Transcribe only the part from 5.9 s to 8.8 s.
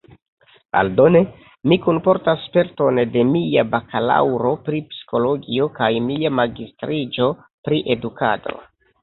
mia magistriĝo pri edukado.